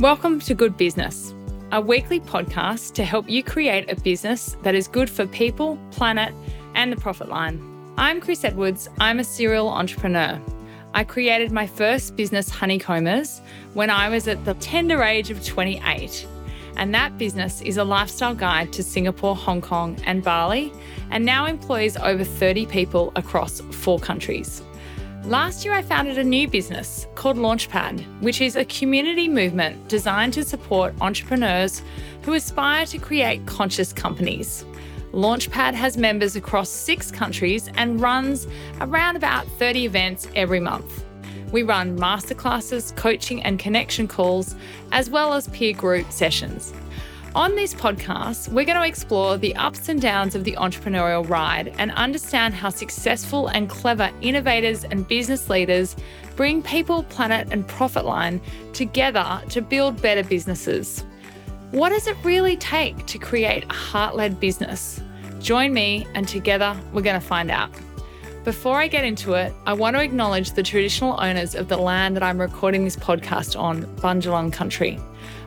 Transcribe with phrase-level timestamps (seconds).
[0.00, 1.32] Welcome to Good Business,
[1.72, 6.34] a weekly podcast to help you create a business that is good for people, planet,
[6.74, 7.58] and the profit line.
[7.96, 8.90] I'm Chris Edwards.
[9.00, 10.38] I'm a serial entrepreneur.
[10.92, 13.40] I created my first business, Honeycombers,
[13.72, 16.26] when I was at the tender age of 28.
[16.76, 20.74] And that business is a lifestyle guide to Singapore, Hong Kong, and Bali,
[21.10, 24.60] and now employs over 30 people across four countries.
[25.26, 30.32] Last year, I founded a new business called Launchpad, which is a community movement designed
[30.34, 31.82] to support entrepreneurs
[32.22, 34.64] who aspire to create conscious companies.
[35.10, 38.46] Launchpad has members across six countries and runs
[38.80, 41.04] around about 30 events every month.
[41.50, 44.54] We run masterclasses, coaching, and connection calls,
[44.92, 46.72] as well as peer group sessions.
[47.36, 51.74] On this podcast, we're going to explore the ups and downs of the entrepreneurial ride
[51.76, 55.96] and understand how successful and clever innovators and business leaders
[56.34, 58.40] bring people, planet, and profit line
[58.72, 61.04] together to build better businesses.
[61.72, 65.02] What does it really take to create a heart led business?
[65.38, 67.70] Join me, and together we're going to find out.
[68.44, 72.16] Before I get into it, I want to acknowledge the traditional owners of the land
[72.16, 74.98] that I'm recording this podcast on, Bundjalung country.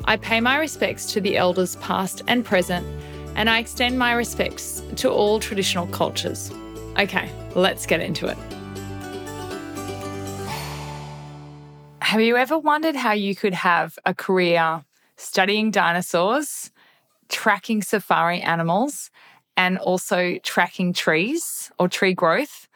[0.05, 2.86] I pay my respects to the elders past and present,
[3.36, 6.52] and I extend my respects to all traditional cultures.
[6.97, 8.38] Okay, let's get into it.
[12.02, 14.83] Have you ever wondered how you could have a career
[15.16, 16.72] studying dinosaurs,
[17.27, 19.11] tracking safari animals,
[19.55, 22.69] and also tracking trees or tree growth?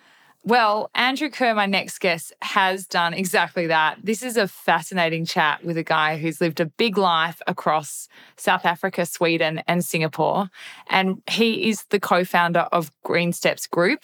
[0.45, 3.99] Well, Andrew Kerr, my next guest, has done exactly that.
[4.03, 8.65] This is a fascinating chat with a guy who's lived a big life across South
[8.65, 10.49] Africa, Sweden, and Singapore.
[10.87, 14.03] And he is the co founder of Green Steps Group.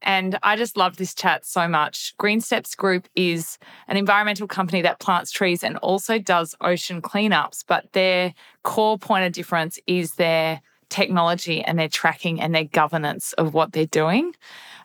[0.00, 2.14] And I just love this chat so much.
[2.18, 7.64] Green Steps Group is an environmental company that plants trees and also does ocean cleanups,
[7.66, 8.32] but their
[8.62, 13.72] core point of difference is their technology and their tracking and their governance of what
[13.72, 14.34] they're doing.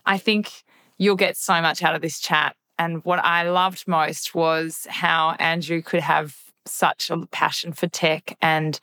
[0.08, 0.65] I think
[0.98, 2.56] you'll get so much out of this chat.
[2.78, 6.36] And what I loved most was how Andrew could have
[6.66, 8.80] such a passion for tech and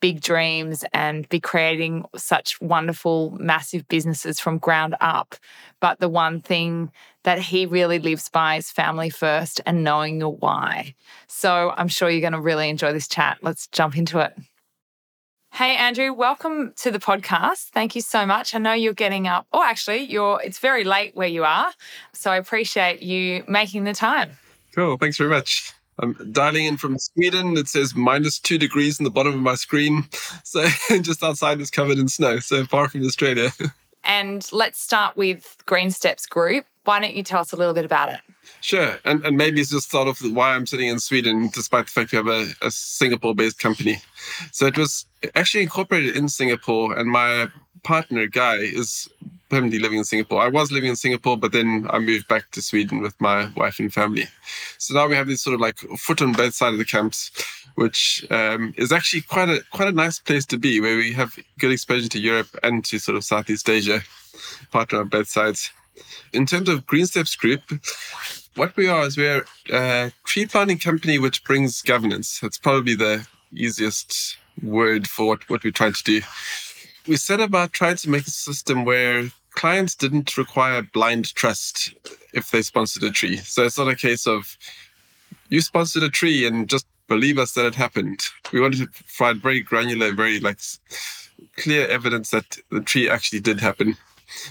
[0.00, 5.36] big dreams and be creating such wonderful, massive businesses from ground up.
[5.80, 6.90] But the one thing
[7.24, 10.94] that he really lives by is family first and knowing your why.
[11.26, 13.38] So I'm sure you're going to really enjoy this chat.
[13.42, 14.32] Let's jump into it.
[15.52, 17.70] Hey Andrew, welcome to the podcast.
[17.70, 18.54] Thank you so much.
[18.54, 19.46] I know you're getting up.
[19.52, 21.72] Oh, actually, you're it's very late where you are.
[22.12, 24.30] So I appreciate you making the time.
[24.74, 24.96] Cool.
[24.96, 25.72] Thanks very much.
[25.98, 27.56] I'm dialing in from Sweden.
[27.58, 30.04] It says minus two degrees in the bottom of my screen.
[30.44, 30.66] So
[31.02, 32.38] just outside is covered in snow.
[32.38, 33.50] So far from Australia.
[34.02, 36.64] And let's start with Green Steps Group.
[36.84, 38.20] Why don't you tell us a little bit about it?
[38.62, 38.98] Sure.
[39.04, 42.12] And, and maybe it's just off with why I'm sitting in Sweden, despite the fact
[42.12, 44.00] we have a, a Singapore based company.
[44.52, 47.48] So it was actually incorporated in Singapore, and my
[47.82, 49.08] partner, Guy, is
[49.48, 50.42] permanently living in Singapore.
[50.42, 53.78] I was living in Singapore, but then I moved back to Sweden with my wife
[53.78, 54.26] and family.
[54.78, 57.30] So now we have this sort of like foot on both sides of the camps,
[57.74, 61.38] which um, is actually quite a quite a nice place to be, where we have
[61.58, 64.02] good exposure to Europe and to sort of Southeast Asia,
[64.70, 65.70] partner on both sides.
[66.32, 67.62] In terms of Green Steps Group,
[68.54, 72.38] what we are is we're a tree planting company which brings governance.
[72.40, 76.20] That's probably the easiest word for what, what we're trying to do.
[77.08, 81.94] We set about trying to make a system where clients didn't require blind trust
[82.32, 83.38] if they sponsored a tree.
[83.38, 84.56] So it's not a case of
[85.48, 88.20] you sponsored a tree and just believe us that it happened.
[88.52, 90.60] We wanted to provide very granular, very like
[91.56, 93.96] clear evidence that the tree actually did happen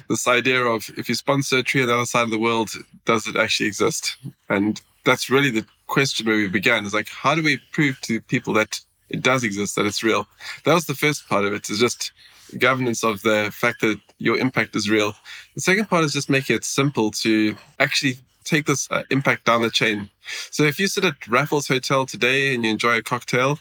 [0.10, 2.72] this idea of if you sponsor a tree on the other side of the world,
[3.06, 4.18] does it actually exist?
[4.50, 8.22] And that's really the question where we began is like, how do we prove to
[8.22, 8.80] people that
[9.10, 10.28] it does exist, that it's real?
[10.66, 12.12] That was the first part of it, is just
[12.58, 15.16] governance of the fact that your impact is real.
[15.56, 19.62] The second part is just making it simple to actually take this uh, impact down
[19.62, 20.10] the chain.
[20.50, 23.60] So if you sit at Raffles Hotel today and you enjoy a cocktail,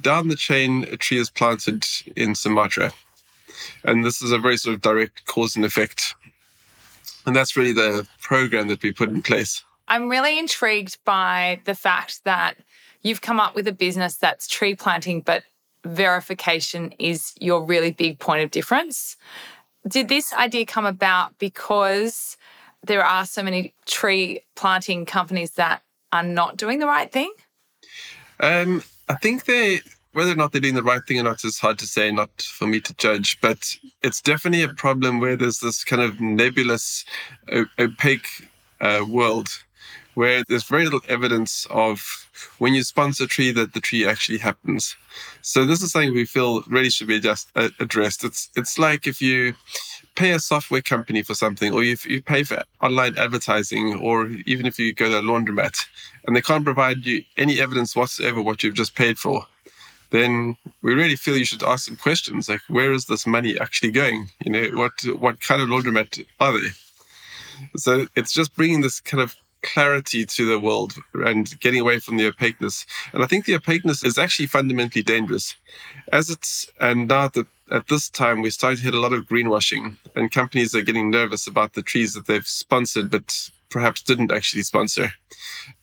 [0.00, 1.86] down the chain, a tree is planted
[2.16, 2.92] in Sumatra.
[3.84, 6.14] And this is a very sort of direct cause and effect.
[7.26, 9.64] And that's really the program that we put in place.
[9.88, 12.56] I'm really intrigued by the fact that
[13.02, 15.44] you've come up with a business that's tree planting, but
[15.84, 19.16] verification is your really big point of difference.
[19.86, 22.36] Did this idea come about because
[22.84, 25.82] there are so many tree planting companies that
[26.12, 27.32] are not doing the right thing?
[28.40, 29.80] Um, I think they
[30.16, 32.30] whether or not they're doing the right thing or not is hard to say, not
[32.40, 33.38] for me to judge.
[33.42, 37.04] But it's definitely a problem where there's this kind of nebulous,
[37.78, 38.48] opaque
[38.80, 39.48] uh, world
[40.14, 42.26] where there's very little evidence of
[42.56, 44.96] when you sponsor a tree that the tree actually happens.
[45.42, 48.24] So this is something we feel really should be just uh, addressed.
[48.24, 49.54] It's it's like if you
[50.14, 54.64] pay a software company for something, or if you pay for online advertising, or even
[54.64, 55.84] if you go to a laundromat
[56.26, 59.46] and they can't provide you any evidence whatsoever what you've just paid for,
[60.10, 63.90] then we really feel you should ask some questions like where is this money actually
[63.90, 64.30] going?
[64.44, 66.68] You know, what what kind of laundromat are they?
[67.76, 72.16] So it's just bringing this kind of clarity to the world and getting away from
[72.16, 72.86] the opaqueness.
[73.12, 75.56] And I think the opaqueness is actually fundamentally dangerous.
[76.12, 79.26] As it's, and now that at this time, we're starting to hit a lot of
[79.26, 84.32] greenwashing, and companies are getting nervous about the trees that they've sponsored, but perhaps didn't
[84.32, 85.12] actually sponsor.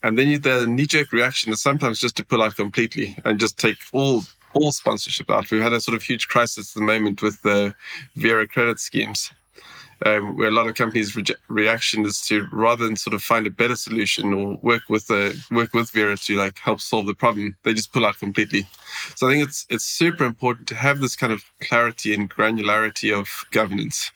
[0.02, 3.58] And then the knee jerk reaction is sometimes just to pull out completely and just
[3.60, 5.50] take all all sponsorship out.
[5.50, 7.74] We've had a sort of huge crisis at the moment with the
[8.16, 9.32] Verra credit schemes
[10.06, 13.48] um, where a lot of companies' re- reaction is to rather than sort of find
[13.48, 17.14] a better solution or work with the work with Verra to like help solve the
[17.14, 18.68] problem, they just pull out completely.
[19.16, 23.18] So I think it's it's super important to have this kind of clarity and granularity
[23.18, 24.12] of governance.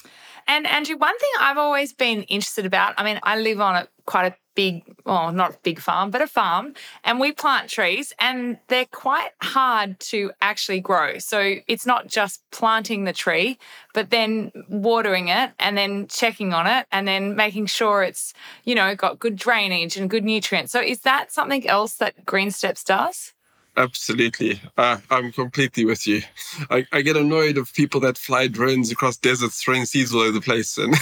[0.47, 3.87] And Andrew, one thing I've always been interested about, I mean, I live on a
[4.05, 6.73] quite a big, well, not a big farm, but a farm,
[7.03, 11.19] and we plant trees and they're quite hard to actually grow.
[11.19, 13.59] So it's not just planting the tree,
[13.93, 18.33] but then watering it and then checking on it and then making sure it's,
[18.63, 20.71] you know, got good drainage and good nutrients.
[20.71, 23.33] So is that something else that Green Steps does?
[23.77, 24.59] Absolutely.
[24.75, 26.23] Uh, I'm completely with you.
[26.71, 30.31] I, I, get annoyed of people that fly drones across deserts throwing seeds all over
[30.31, 30.95] the place and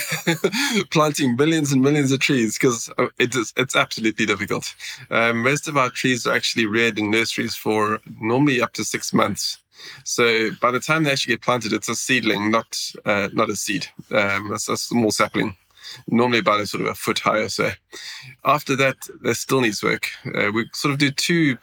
[0.92, 4.76] planting billions and millions of trees because uh, it is, it's absolutely difficult.
[5.10, 9.14] Um, most of our trees are actually reared in nurseries for normally up to six
[9.14, 9.58] months.
[10.04, 13.56] So by the time they actually get planted, it's a seedling, not uh, not a
[13.56, 13.88] seed.
[14.12, 15.56] Um, it's a small sapling
[16.08, 17.72] normally about a sort of a foot high or so.
[18.44, 20.08] After that, there still needs work.
[20.34, 21.58] Uh, we sort of do two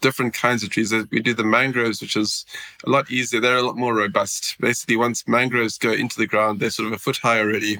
[0.00, 0.92] different kinds of trees.
[1.10, 2.44] We do the mangroves, which is
[2.86, 3.40] a lot easier.
[3.40, 4.56] They're a lot more robust.
[4.60, 7.78] Basically, once mangroves go into the ground, they're sort of a foot high already.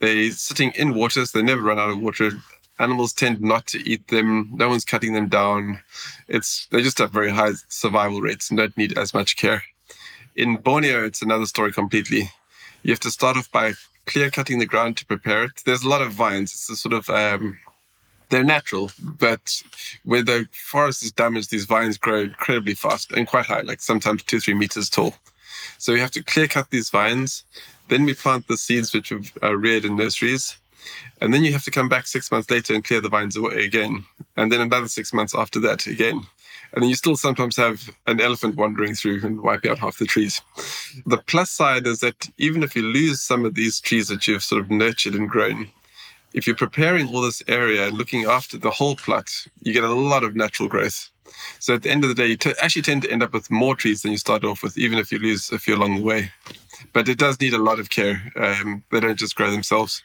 [0.00, 2.32] They're sitting in water, so they never run out of water.
[2.78, 4.50] Animals tend not to eat them.
[4.52, 5.80] No one's cutting them down.
[6.28, 9.62] It's they just have very high survival rates and don't need as much care.
[10.34, 12.30] In Borneo, it's another story completely.
[12.82, 13.74] You have to start off by
[14.06, 15.52] clear cutting the ground to prepare it.
[15.64, 16.52] There's a lot of vines.
[16.52, 17.58] It's a sort of um,
[18.32, 19.62] they're natural, but
[20.04, 24.22] where the forest is damaged, these vines grow incredibly fast and quite high, like sometimes
[24.22, 25.14] two, three meters tall.
[25.76, 27.44] So we have to clear cut these vines.
[27.88, 29.12] Then we plant the seeds which
[29.42, 30.56] are reared in nurseries.
[31.20, 33.64] And then you have to come back six months later and clear the vines away
[33.64, 34.04] again.
[34.36, 36.22] And then another six months after that again.
[36.74, 40.40] And you still sometimes have an elephant wandering through and wiping out half the trees.
[41.04, 44.42] The plus side is that even if you lose some of these trees that you've
[44.42, 45.68] sort of nurtured and grown,
[46.32, 49.30] if you're preparing all this area and looking after the whole plot,
[49.60, 51.10] you get a lot of natural growth.
[51.58, 53.50] So at the end of the day, you t- actually tend to end up with
[53.50, 56.02] more trees than you start off with, even if you lose a few along the
[56.02, 56.30] way.
[56.92, 58.32] But it does need a lot of care.
[58.36, 60.02] Um, they don't just grow themselves.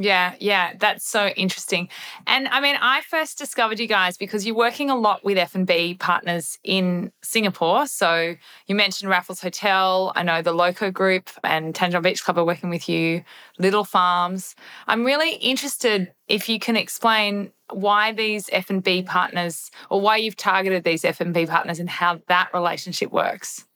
[0.00, 1.90] Yeah, yeah, that's so interesting.
[2.26, 5.96] And I mean, I first discovered you guys because you're working a lot with F&B
[6.00, 7.86] partners in Singapore.
[7.86, 8.34] So
[8.66, 12.70] you mentioned Raffles Hotel, I know the Loco Group and Tanjong Beach Club are working
[12.70, 13.22] with you,
[13.58, 14.56] Little Farms.
[14.86, 20.82] I'm really interested if you can explain why these F&B partners or why you've targeted
[20.82, 23.66] these F&B partners and how that relationship works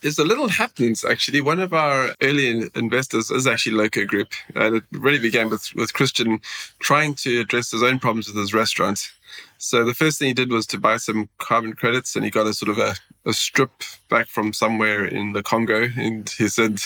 [0.00, 1.40] there's a little happenings actually.
[1.40, 5.74] One of our early investors is actually Loco Group, uh, and it really began with
[5.74, 6.40] with Christian
[6.78, 9.10] trying to address his own problems with his restaurant.
[9.58, 12.46] So the first thing he did was to buy some carbon credits, and he got
[12.46, 12.94] a sort of a,
[13.26, 13.72] a strip
[14.08, 16.80] back from somewhere in the Congo, and he said.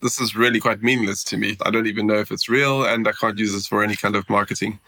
[0.00, 1.56] This is really quite meaningless to me.
[1.64, 4.16] I don't even know if it's real, and I can't use this for any kind
[4.16, 4.80] of marketing.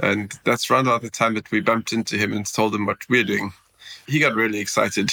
[0.00, 3.08] And that's around about the time that we bumped into him and told him what
[3.08, 3.52] we're doing.
[4.06, 5.10] He got really excited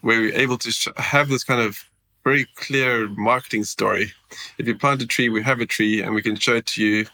[0.00, 1.84] where we're able to have this kind of
[2.24, 4.12] very clear marketing story.
[4.58, 6.82] If you plant a tree, we have a tree, and we can show it to
[6.82, 7.06] you.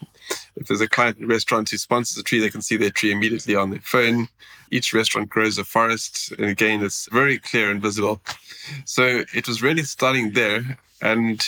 [0.57, 3.57] If there's a client restaurant who sponsors a tree, they can see their tree immediately
[3.57, 4.29] on their phone.
[4.71, 8.21] Each restaurant grows a forest, and again, it's very clear and visible.
[8.85, 11.45] So it was really starting there, and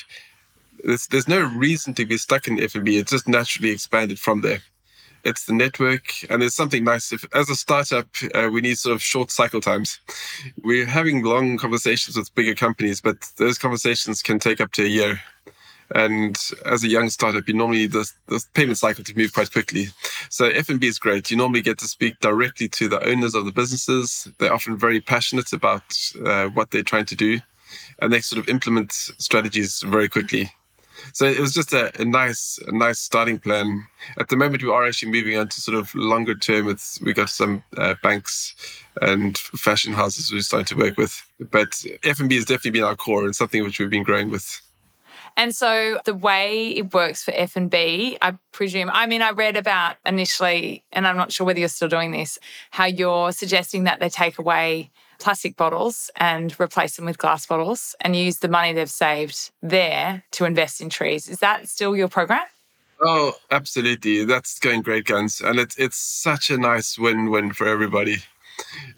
[0.82, 2.98] there's, there's no reason to be stuck in F&B.
[2.98, 4.60] It just naturally expanded from there
[5.24, 7.12] it's the network, and there's something nice.
[7.12, 10.00] If as a startup, uh, we need sort of short cycle times.
[10.62, 14.88] We're having long conversations with bigger companies, but those conversations can take up to a
[14.88, 15.20] year.
[15.94, 19.88] And as a young startup, you normally the, the payment cycle to move quite quickly.
[20.30, 21.30] So F&B is great.
[21.30, 24.26] You normally get to speak directly to the owners of the businesses.
[24.38, 25.82] They're often very passionate about
[26.24, 27.40] uh, what they're trying to do,
[28.00, 30.50] and they sort of implement strategies very quickly.
[31.12, 33.86] So it was just a, a, nice, a nice starting plan.
[34.18, 36.66] At the moment, we are actually moving on to sort of longer term.
[36.66, 38.54] With we got some uh, banks
[39.00, 42.84] and fashion houses we're starting to work with, but F and B has definitely been
[42.84, 44.60] our core and something which we've been growing with.
[45.36, 49.96] And so the way it works for F&B, I presume, I mean, I read about
[50.04, 52.38] initially, and I'm not sure whether you're still doing this,
[52.70, 54.90] how you're suggesting that they take away
[55.22, 60.24] plastic bottles and replace them with glass bottles and use the money they've saved there
[60.32, 61.28] to invest in trees.
[61.28, 62.44] Is that still your program?
[63.00, 64.24] Oh, absolutely.
[64.24, 65.40] That's going great guns.
[65.40, 68.16] And it's it's such a nice win-win for everybody.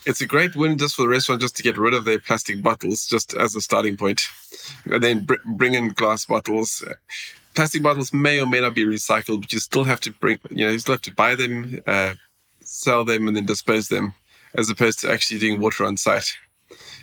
[0.04, 2.62] It's a great win just for the restaurant just to get rid of their plastic
[2.62, 4.22] bottles just as a starting point.
[4.86, 6.84] And then br- bring in glass bottles.
[7.54, 10.66] Plastic bottles may or may not be recycled, but you still have to bring, you
[10.66, 12.14] know, you still have to buy them, uh,
[12.60, 14.12] sell them, and then dispose them
[14.54, 16.32] as opposed to actually doing water on site.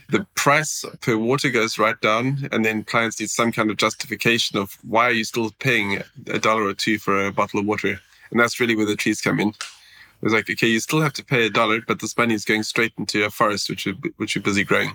[0.10, 4.58] The price per water goes right down, and then clients need some kind of justification
[4.58, 8.00] of why are you still paying a dollar or two for a bottle of water?
[8.30, 9.54] And that's really where the trees come in.
[10.22, 12.64] It's like, okay, you still have to pay a dollar, but this money is going
[12.64, 14.92] straight into a forest, which are, which are busy growing.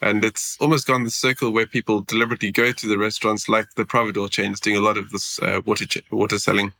[0.00, 3.84] And it's almost gone the circle where people deliberately go to the restaurants like the
[3.84, 6.72] Providore chains doing a lot of this uh, water, ch- water selling,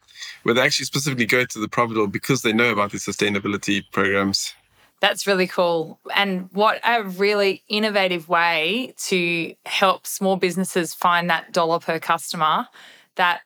[0.43, 4.53] where they actually specifically go to the Providore because they know about the sustainability programs
[5.05, 6.01] that's really cool.
[6.17, 12.69] And what a really innovative way to help small businesses find that dollar per customer
[13.17, 13.43] that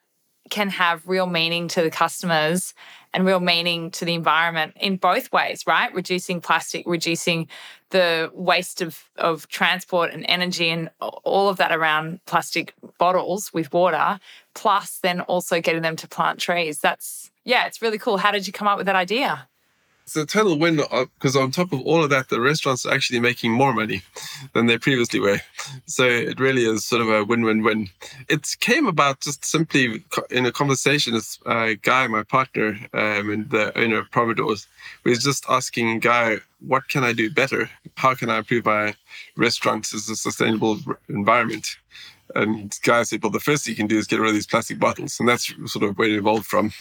[0.49, 2.73] can have real meaning to the customers
[3.13, 5.93] and real meaning to the environment in both ways, right?
[5.93, 7.49] Reducing plastic, reducing
[7.89, 13.73] the waste of, of transport and energy and all of that around plastic bottles with
[13.73, 14.17] water,
[14.53, 16.79] plus then also getting them to plant trees.
[16.79, 18.15] That's, yeah, it's really cool.
[18.15, 19.49] How did you come up with that idea?
[20.09, 20.77] It's a total win
[21.17, 24.01] because on top of all of that, the restaurants are actually making more money
[24.53, 25.39] than they previously were.
[25.85, 27.89] So it really is sort of a win-win-win.
[28.27, 33.49] It came about just simply in a conversation with a guy, my partner, um, and
[33.51, 34.65] the owner of Providores.
[35.03, 36.37] We was just asking Guy,
[36.67, 37.69] what can I do better?
[37.95, 38.95] How can I improve my
[39.37, 41.77] restaurants as a sustainable environment?
[42.33, 44.47] And Guy said, well, the first thing you can do is get rid of these
[44.47, 45.19] plastic bottles.
[45.19, 46.73] And that's sort of where it evolved from.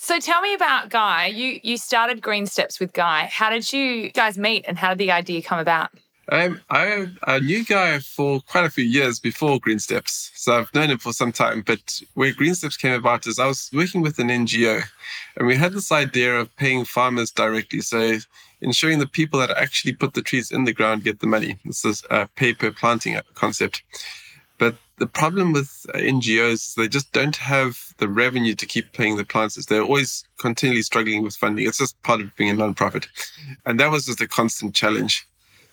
[0.00, 1.26] So tell me about Guy.
[1.26, 3.28] You you started Green Steps with Guy.
[3.32, 5.90] How did you guys meet and how did the idea come about?
[6.30, 10.30] Um, I, I knew Guy for quite a few years before Green Steps.
[10.34, 11.62] So I've known him for some time.
[11.66, 14.84] But where Green Steps came about is I was working with an NGO
[15.36, 17.80] and we had this idea of paying farmers directly.
[17.80, 18.18] So
[18.60, 21.58] ensuring the people that actually put the trees in the ground get the money.
[21.64, 23.82] This is a pay per planting concept.
[24.98, 29.16] The problem with uh, NGOs is they just don't have the revenue to keep paying
[29.16, 29.64] the plants.
[29.66, 31.66] They're always continually struggling with funding.
[31.66, 33.06] It's just part of being a nonprofit.
[33.64, 35.26] And that was just a constant challenge.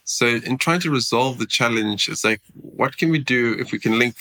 [0.03, 3.79] So in trying to resolve the challenge, it's like, what can we do if we
[3.79, 4.15] can link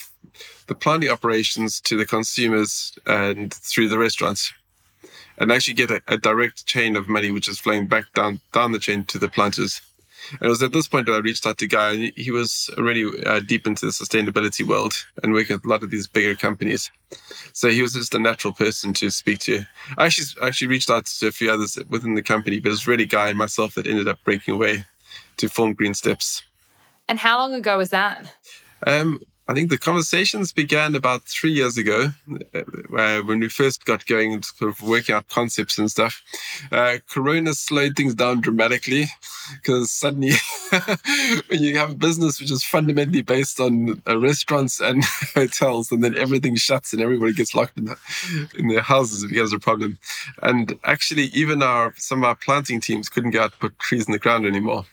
[0.65, 4.51] the planting operations to the consumers and through the restaurants?
[5.37, 8.71] And actually get a, a direct chain of money which is flowing back down down
[8.71, 9.81] the chain to the planters.
[10.31, 12.69] And it was at this point that I reached out to Guy, and he was
[12.77, 16.35] already uh, deep into the sustainability world and working with a lot of these bigger
[16.35, 16.91] companies.
[17.53, 19.65] So he was just a natural person to speak to.
[19.97, 22.87] I actually actually reached out to a few others within the company, but it was
[22.87, 24.85] really Guy and myself that ended up breaking away
[25.37, 26.43] to form Green Steps.
[27.07, 28.33] And how long ago was that?
[28.87, 32.09] Um, I think the conversations began about three years ago,
[32.55, 36.23] uh, when we first got going, sort of working out concepts and stuff.
[36.71, 39.05] Uh, Corona slowed things down dramatically
[39.53, 40.33] because suddenly,
[41.47, 45.03] when you have a business which is fundamentally based on uh, restaurants and
[45.35, 47.97] hotels, and then everything shuts and everybody gets locked in, the,
[48.57, 49.99] in their houses, it becomes a problem.
[50.41, 54.07] And actually, even our some of our planting teams couldn't go out and put trees
[54.07, 54.85] in the ground anymore.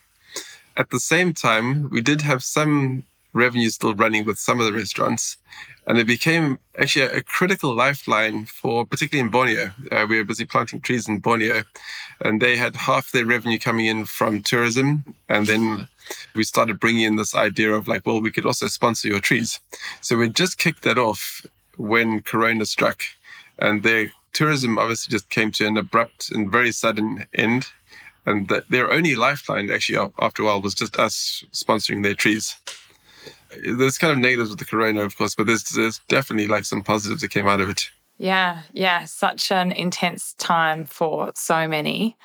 [0.77, 4.73] At the same time, we did have some revenue still running with some of the
[4.73, 5.37] restaurants.
[5.87, 9.71] And it became actually a, critical lifeline for, particularly in Borneo.
[9.91, 11.65] Uh, we were busy planting trees in Borneo,
[12.21, 15.05] and they had half their revenue coming in from tourism.
[15.29, 15.89] And then
[16.35, 19.59] we started bringing in this idea of like, well, we could also sponsor your trees.
[20.01, 21.45] So we just kicked that off
[21.77, 23.03] when Corona struck.
[23.59, 27.67] And their tourism obviously just came to an abrupt and very sudden end.
[28.25, 32.57] And their only lifeline, actually, after a while, was just us sponsoring their trees
[33.65, 36.83] there's kind of negatives with the corona, of course, but there's there's definitely like some
[36.83, 37.91] positives that came out of it.
[38.19, 42.17] Yeah, yeah, such an intense time for so many.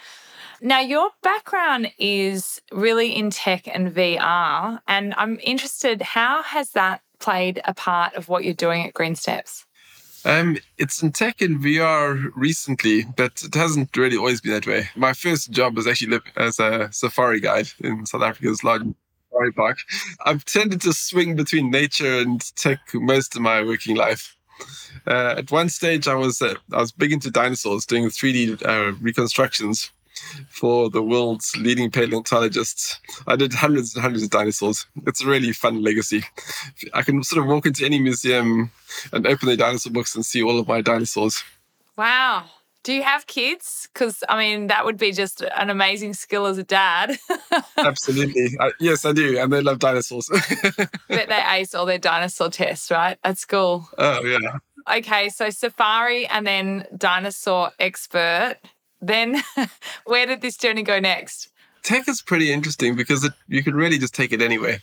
[0.61, 6.01] Now, your background is really in tech and VR, and I'm interested.
[6.01, 9.65] How has that played a part of what you're doing at Green Steps?
[10.25, 14.89] Um, it's in tech and VR recently, but it hasn't really always been that way.
[14.95, 18.95] My first job was actually as a safari guide in South Africa's largest
[19.37, 19.79] safari park.
[20.25, 24.35] I've tended to swing between nature and tech most of my working life.
[25.05, 28.93] Uh, at one stage, I was uh, I was big into dinosaurs, doing 3D uh,
[28.99, 29.91] reconstructions
[30.49, 32.99] for the world's leading paleontologists.
[33.27, 34.87] I did hundreds and hundreds of dinosaurs.
[35.05, 36.23] It's a really fun legacy.
[36.93, 38.71] I can sort of walk into any museum
[39.13, 41.43] and open the dinosaur books and see all of my dinosaurs.
[41.95, 42.45] Wow.
[42.87, 43.89] Do you have kids?
[43.91, 47.17] Because I mean, that would be just an amazing skill as a dad.
[47.77, 48.55] Absolutely.
[48.61, 49.37] I, yes, I do.
[49.37, 50.29] And they love dinosaurs.
[51.09, 53.17] Bet they ace all their dinosaur tests, right?
[53.25, 53.89] At school.
[53.97, 54.59] Oh, yeah.
[54.89, 55.27] Okay.
[55.27, 58.55] So safari and then dinosaur expert.
[59.01, 59.43] Then
[60.05, 61.49] where did this journey go next?
[61.83, 64.79] Tech is pretty interesting because it, you can really just take it anywhere.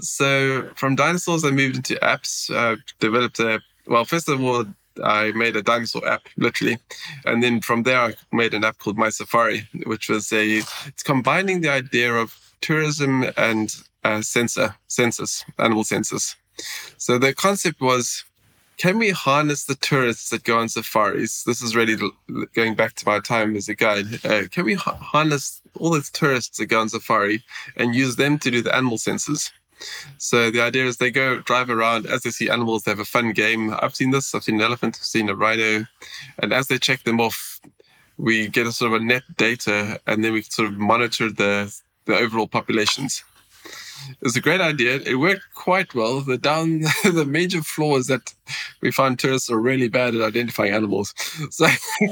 [0.00, 4.64] So from dinosaurs, I moved into apps, uh, developed a, well, first of all,
[5.02, 6.78] I made a dinosaur app, literally.
[7.24, 11.02] And then from there, I made an app called My Safari, which was a, it's
[11.02, 13.74] combining the idea of tourism and
[14.04, 16.36] uh, sensor, census, animal census.
[16.96, 18.24] So the concept was,
[18.78, 21.42] can we harness the tourists that go on safaris?
[21.44, 21.96] This is really
[22.54, 24.24] going back to my time as a guide.
[24.24, 27.42] Uh, can we harness all the tourists that go on safari
[27.76, 29.50] and use them to do the animal census?
[30.18, 33.04] So the idea is they go drive around as they see animals, they have a
[33.04, 33.74] fun game.
[33.80, 35.86] I've seen this, I've seen an elephant, I've seen a rhino.
[36.38, 37.60] And as they check them off,
[38.16, 41.74] we get a sort of a net data and then we sort of monitor the,
[42.06, 43.22] the overall populations.
[44.22, 45.00] It's a great idea.
[45.04, 46.20] It worked quite well.
[46.20, 48.32] The down the major flaw is that
[48.80, 51.14] we find tourists are really bad at identifying animals.
[51.50, 51.66] So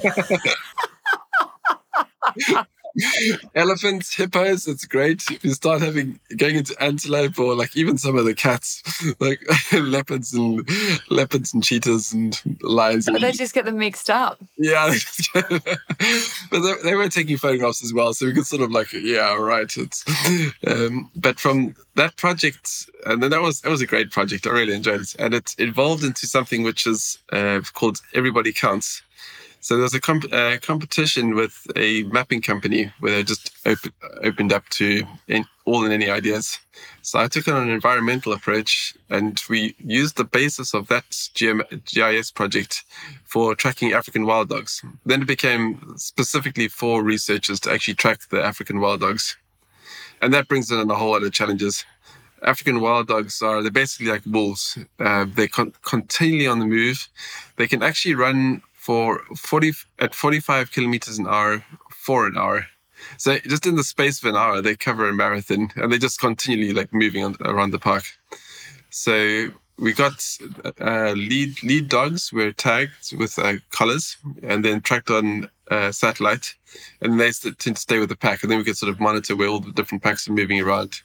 [3.54, 5.22] elephants, hippos, it's great.
[5.30, 8.82] If you start having going into antelope or like even some of the cats,
[9.20, 9.40] like
[9.72, 10.68] leopards and
[11.10, 13.06] leopards and cheetahs and lions.
[13.06, 14.38] But they just get them mixed up.
[14.56, 14.94] Yeah,
[15.34, 19.34] but they, they, were taking photographs as well, so we could sort of like, yeah,
[19.36, 19.70] right.
[19.76, 20.04] It's,
[20.66, 24.46] um, but from that project, and then that was that was a great project.
[24.46, 29.02] I really enjoyed it, and it evolved into something which is uh, called Everybody Counts
[29.60, 33.92] so there was a comp- uh, competition with a mapping company where they just op-
[34.22, 36.58] opened up to in- all and any ideas.
[37.02, 41.84] So I took on an environmental approach and we used the basis of that GM-
[41.84, 42.84] GIS project
[43.24, 44.82] for tracking African wild dogs.
[45.04, 49.36] Then it became specifically for researchers to actually track the African wild dogs.
[50.22, 51.84] And that brings in a whole lot of challenges.
[52.42, 54.78] African wild dogs are they're basically like wolves.
[55.00, 57.08] Uh, they're con- continually on the move.
[57.56, 62.66] They can actually run for 40 at 45 kilometers an hour for an hour.
[63.18, 66.20] So just in the space of an hour, they cover a marathon and they just
[66.20, 68.04] continually like moving on, around the park.
[68.90, 70.24] So we got
[70.80, 76.54] uh, lead lead dogs were tagged with uh, collars and then tracked on uh, satellite,
[77.02, 78.42] and they tend to stay with the pack.
[78.42, 81.02] And then we could sort of monitor where all the different packs are moving around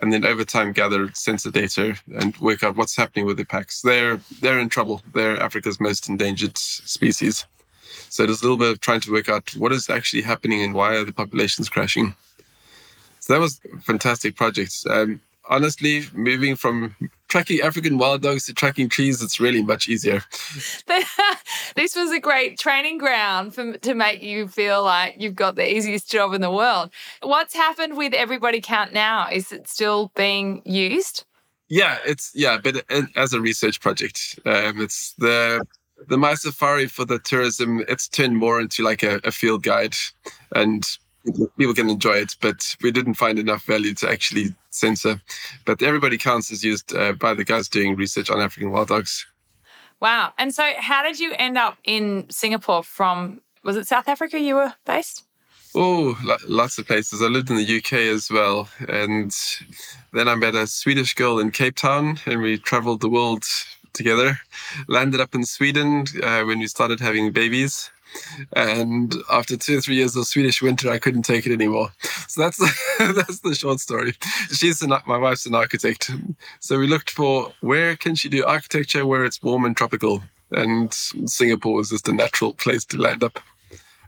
[0.00, 3.82] and then over time gather sensor data and work out what's happening with the packs.
[3.82, 5.02] They're they're in trouble.
[5.14, 7.46] They're Africa's most endangered species.
[8.08, 10.74] So there's a little bit of trying to work out what is actually happening and
[10.74, 12.14] why are the populations crashing.
[13.20, 14.74] So that was a fantastic project.
[14.88, 16.94] Um, honestly, moving from
[17.28, 20.22] tracking African wild dogs to tracking trees, it's really much easier.
[21.76, 25.76] this was a great training ground for, to make you feel like you've got the
[25.76, 26.90] easiest job in the world.
[27.22, 29.28] What's happened with Everybody Count now?
[29.30, 31.24] Is it still being used?
[31.68, 32.84] Yeah, it's yeah, but
[33.16, 35.64] as a research project, um, it's the
[36.08, 37.82] the My Safari for the tourism.
[37.88, 39.96] It's turned more into like a, a field guide,
[40.54, 40.84] and
[41.58, 45.20] people can enjoy it, but we didn't find enough value to actually censor.
[45.64, 49.26] But everybody counts is used uh, by the guys doing research on African wild dogs.
[50.00, 50.32] Wow.
[50.38, 54.56] And so, how did you end up in Singapore from, was it South Africa you
[54.56, 55.24] were based?
[55.74, 57.22] Oh, lots of places.
[57.22, 58.68] I lived in the UK as well.
[58.88, 59.32] And
[60.12, 63.44] then I met a Swedish girl in Cape Town and we traveled the world
[63.94, 64.38] together.
[64.88, 67.90] Landed up in Sweden uh, when we started having babies.
[68.54, 71.90] And after two or three years of Swedish winter, I couldn't take it anymore.
[72.28, 72.58] So that's
[72.98, 74.14] that's the short story.
[74.52, 76.10] She's an, my wife's an architect,
[76.60, 80.92] so we looked for where can she do architecture where it's warm and tropical, and
[80.92, 83.38] Singapore was just a natural place to land up.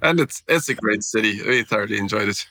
[0.03, 1.41] And it's it's a great city.
[1.43, 2.47] We thoroughly enjoyed it.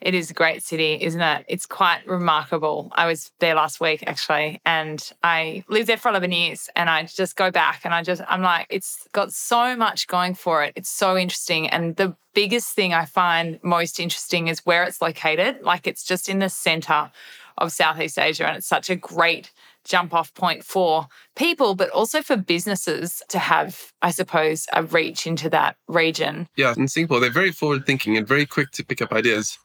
[0.00, 1.44] It is a great city, isn't it?
[1.48, 2.90] It's quite remarkable.
[2.94, 6.68] I was there last week actually, and I lived there for 11 years.
[6.74, 10.34] And I just go back and I just, I'm like, it's got so much going
[10.34, 10.72] for it.
[10.76, 11.68] It's so interesting.
[11.68, 15.62] And the biggest thing I find most interesting is where it's located.
[15.62, 17.10] Like it's just in the center
[17.58, 19.52] of Southeast Asia, and it's such a great
[19.84, 25.26] jump off point for people, but also for businesses to have, I suppose, a reach
[25.26, 26.48] into that region.
[26.56, 29.58] Yeah, in Singapore, they're very forward thinking and very quick to pick up ideas.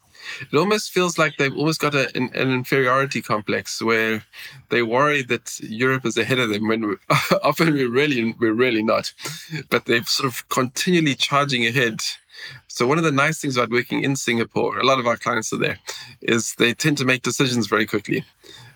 [0.51, 4.23] It almost feels like they've almost got a, an, an, inferiority complex where
[4.69, 6.95] they worry that Europe is ahead of them when we,
[7.43, 9.13] often we're really we're really not,
[9.69, 12.01] but they're sort of continually charging ahead.
[12.67, 15.53] So one of the nice things about working in Singapore, a lot of our clients
[15.53, 15.79] are there,
[16.21, 18.25] is they tend to make decisions very quickly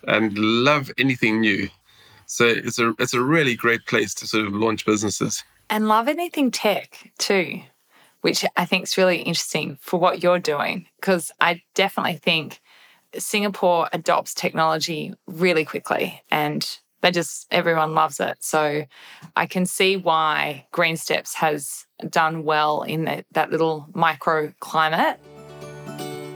[0.07, 1.69] and love anything new.
[2.25, 5.43] So it's a it's a really great place to sort of launch businesses.
[5.71, 7.61] And love anything tech too
[8.21, 10.87] which I think is really interesting for what you're doing.
[10.99, 12.61] Because I definitely think
[13.17, 18.37] Singapore adopts technology really quickly and they just, everyone loves it.
[18.41, 18.83] So
[19.35, 25.17] I can see why Green Steps has done well in the, that little microclimate.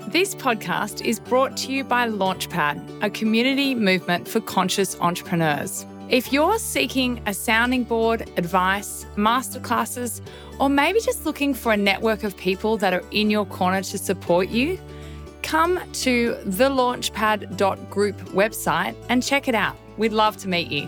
[0.08, 5.86] This podcast is brought to you by Launchpad, a community movement for conscious entrepreneurs.
[6.14, 10.22] If you're seeking a sounding board, advice, masterclasses,
[10.60, 13.98] or maybe just looking for a network of people that are in your corner to
[13.98, 14.80] support you,
[15.42, 19.76] come to the launchpad.group website and check it out.
[19.98, 20.88] We'd love to meet you.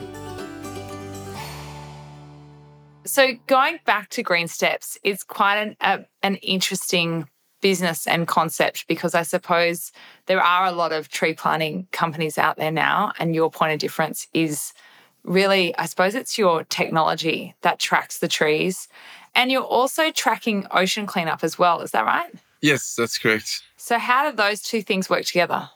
[3.05, 7.27] So, going back to Green Steps, it's quite an, a, an interesting
[7.61, 9.91] business and concept because I suppose
[10.27, 13.79] there are a lot of tree planting companies out there now, and your point of
[13.79, 14.71] difference is
[15.25, 18.87] really, I suppose it's your technology that tracks the trees.
[19.33, 21.81] And you're also tracking ocean cleanup as well.
[21.81, 22.33] Is that right?
[22.61, 23.61] Yes, that's correct.
[23.75, 25.69] So, how do those two things work together?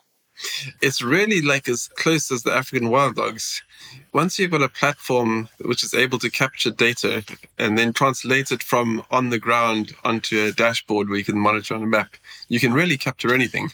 [0.80, 3.62] It's really like as close as the African wild dogs.
[4.14, 7.22] Once you've got a platform which is able to capture data
[7.58, 11.74] and then translate it from on the ground onto a dashboard where you can monitor
[11.74, 12.16] on a map,
[12.48, 13.70] you can really capture anything.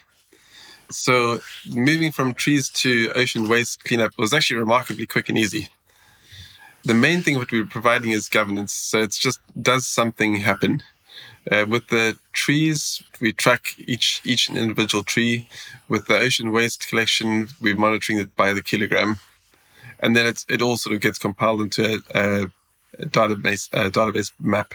[0.90, 5.68] So moving from trees to ocean waste cleanup was actually remarkably quick and easy.
[6.84, 8.72] The main thing what we are providing is governance.
[8.72, 10.82] So it's just does something happen?
[11.50, 15.48] Uh, with the trees, we track each each individual tree.
[15.88, 19.18] With the ocean waste collection, we're monitoring it by the kilogram,
[20.00, 22.50] and then it's, it all sort of gets compiled into a, a
[23.04, 24.74] database uh, database map.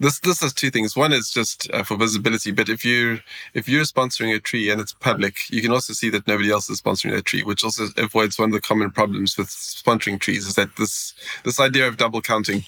[0.00, 0.96] This this has two things.
[0.96, 3.20] One is just uh, for visibility, but if you
[3.54, 6.68] if you're sponsoring a tree and it's public, you can also see that nobody else
[6.68, 10.46] is sponsoring that tree, which also avoids one of the common problems with sponsoring trees.
[10.46, 12.64] Is that this this idea of double counting.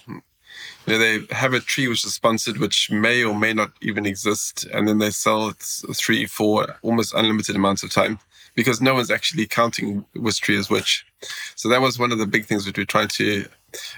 [0.86, 4.06] You know, they have a tree which is sponsored, which may or may not even
[4.06, 5.62] exist, and then they sell it
[5.94, 8.18] three four, almost unlimited amounts of time
[8.56, 11.06] because no one's actually counting which tree is which.
[11.54, 13.46] So that was one of the big things that we're trying to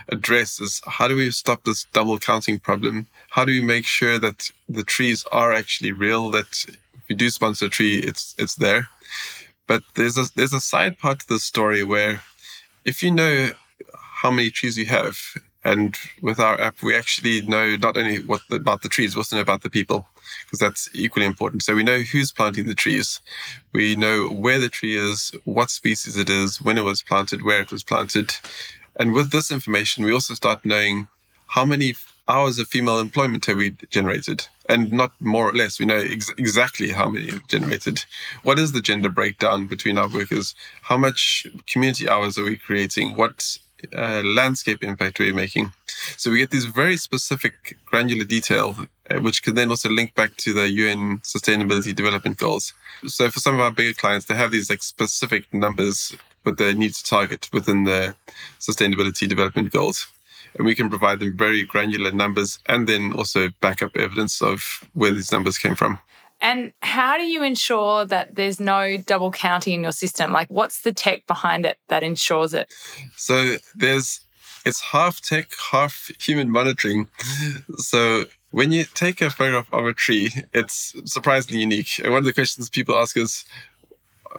[0.09, 3.07] address is how do we stop this double counting problem?
[3.31, 6.31] How do we make sure that the trees are actually real?
[6.31, 8.89] That if you do sponsor a tree, it's it's there.
[9.69, 12.23] But there's a there's a side part to the story where
[12.85, 13.51] if you know
[13.95, 15.17] how many trees you have,
[15.65, 19.21] and with our app, we actually know not only what the, about the trees, we
[19.21, 20.07] also know about the people,
[20.47, 21.63] because that's equally important.
[21.63, 23.21] So we know who's planting the trees.
[23.73, 27.61] We know where the tree is, what species it is, when it was planted, where
[27.61, 28.35] it was planted.
[28.97, 31.09] And with this information, we also start knowing
[31.49, 31.95] how many
[32.29, 34.47] hours of female employment have we generated?
[34.69, 38.05] And not more or less, we know ex- exactly how many have generated.
[38.43, 40.55] What is the gender breakdown between our workers?
[40.83, 43.17] How much community hours are we creating?
[43.17, 43.59] What
[43.97, 45.73] uh, landscape impact we're making?
[46.17, 48.77] So we get this very specific granular detail,
[49.11, 52.73] uh, which can then also link back to the UN Sustainability Development Goals.
[53.07, 56.17] So for some of our bigger clients, they have these like specific numbers
[56.49, 58.15] what they need to target within the
[58.59, 60.07] sustainability development goals.
[60.57, 65.13] And we can provide them very granular numbers and then also backup evidence of where
[65.13, 65.99] these numbers came from.
[66.41, 70.33] And how do you ensure that there's no double counting in your system?
[70.33, 72.73] Like, what's the tech behind it that ensures it?
[73.17, 74.21] So, there's
[74.65, 77.09] it's half tech, half human monitoring.
[77.79, 81.99] So, when you take a photograph of a tree, it's surprisingly unique.
[81.99, 83.45] And one of the questions people ask is,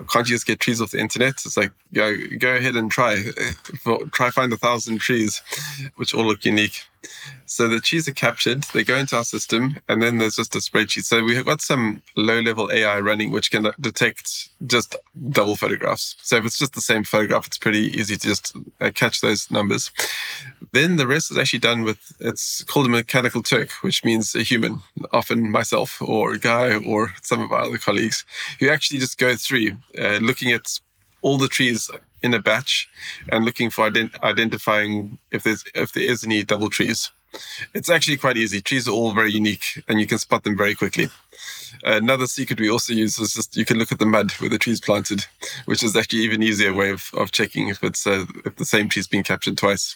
[0.09, 1.33] can't you just get trees off the internet?
[1.45, 3.23] It's like, go, go ahead and try.
[4.11, 5.41] try find a thousand trees,
[5.95, 6.83] which all look unique.
[7.45, 10.59] So the trees are captured, they go into our system, and then there's just a
[10.59, 11.05] spreadsheet.
[11.05, 14.95] So we've got some low level AI running, which can detect just
[15.29, 16.15] double photographs.
[16.21, 19.49] So if it's just the same photograph, it's pretty easy to just uh, catch those
[19.49, 19.91] numbers.
[20.71, 24.43] Then the rest is actually done with, it's called a mechanical Turk, which means a
[24.43, 28.23] human, often myself or a guy or some of our other colleagues,
[28.59, 30.79] who actually just go through uh, looking at
[31.21, 31.89] all the trees
[32.21, 32.89] in a batch
[33.31, 37.11] and looking for ident- identifying if there's if there is any double trees.
[37.73, 38.59] It's actually quite easy.
[38.61, 41.09] Trees are all very unique, and you can spot them very quickly.
[41.83, 44.57] Another secret we also use is just you can look at the mud where the
[44.57, 45.25] tree's planted,
[45.65, 48.89] which is actually even easier way of, of checking if it's uh, if the same
[48.89, 49.95] tree's been captured twice.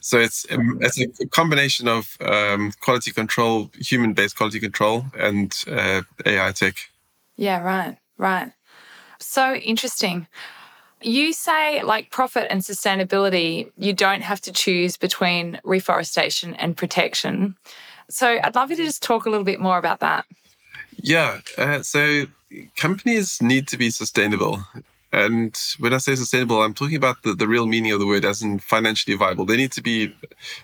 [0.00, 6.02] So it's um, it's a combination of um, quality control, human-based quality control, and uh,
[6.24, 6.74] AI tech.
[7.36, 8.52] Yeah, right, right.
[9.18, 10.26] So interesting.
[11.02, 17.56] You say, like profit and sustainability, you don't have to choose between reforestation and protection.
[18.08, 20.24] So I'd love you to just talk a little bit more about that.
[20.96, 21.40] Yeah.
[21.58, 22.26] Uh, so
[22.76, 24.64] companies need to be sustainable.
[25.16, 28.26] And when I say sustainable, I'm talking about the, the real meaning of the word
[28.26, 29.46] as in financially viable.
[29.46, 30.14] They need to be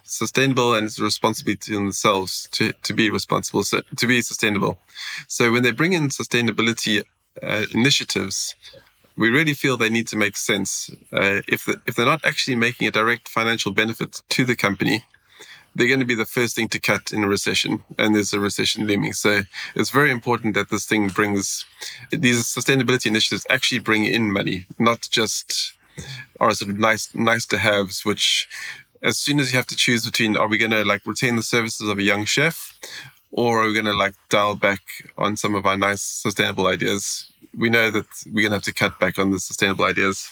[0.04, 4.78] sustainable and responsible to themselves to, to be responsible, so, to be sustainable.
[5.26, 7.02] So when they bring in sustainability
[7.42, 8.54] uh, initiatives,
[9.16, 10.90] we really feel they need to make sense.
[11.10, 15.02] Uh, if, the, if they're not actually making a direct financial benefit to the company,
[15.74, 18.40] they're going to be the first thing to cut in a recession, and there's a
[18.40, 19.12] recession looming.
[19.12, 19.42] So
[19.74, 21.64] it's very important that this thing brings
[22.11, 25.72] these sustainability initiatives actually bring in money, not just
[26.40, 28.48] are sort of nice nice to haves, which
[29.02, 31.42] as soon as you have to choose between are we going to like retain the
[31.42, 32.78] services of a young chef
[33.32, 34.80] or are we going to like dial back
[35.18, 37.30] on some of our nice sustainable ideas?
[37.56, 40.30] We know that we're going to have to cut back on the sustainable ideas.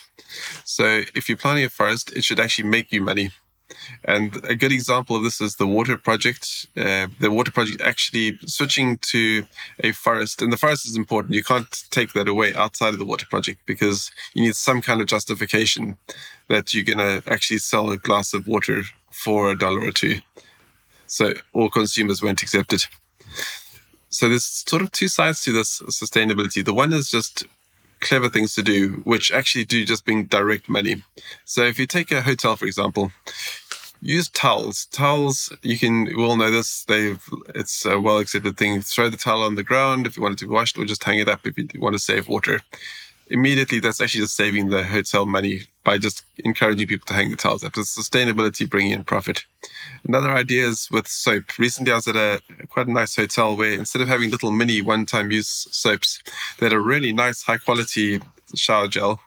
[0.65, 3.31] So if you're planting a forest it should actually make you money
[4.05, 6.67] and a good example of this is the water project.
[6.77, 9.45] Uh, the water project actually switching to
[9.85, 11.35] a forest, and the forest is important.
[11.35, 15.01] You can't take that away outside of the water project because you need some kind
[15.01, 15.97] of justification
[16.49, 20.21] that you're going to actually sell a glass of water for a dollar or two.
[21.07, 22.87] So all consumers won't accept it.
[24.11, 26.65] So there's sort of two sides to this sustainability.
[26.65, 27.45] The one is just
[28.01, 31.03] clever things to do, which actually do just bring direct money.
[31.45, 33.13] So if you take a hotel, for example,
[34.01, 34.87] use towels.
[34.87, 36.85] Towels, you can, we all know this.
[36.85, 37.23] They've,
[37.55, 38.81] it's a well accepted thing.
[38.83, 41.05] Throw the towel on the ground if you want it to be washed, or just
[41.05, 42.61] hang it up if you want to save water.
[43.29, 47.37] Immediately, that's actually just saving the hotel money by just encouraging people to hang the
[47.37, 47.77] towels up.
[47.77, 49.45] It's sustainability bringing in profit.
[50.07, 51.57] Another idea is with soap.
[51.57, 54.83] Recently, I was at a quite a nice hotel where instead of having little mini
[54.83, 56.21] one-time use soaps,
[56.59, 58.21] they had a really nice, high-quality
[58.57, 59.21] shower gel